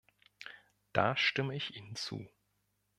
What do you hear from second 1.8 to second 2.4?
zu.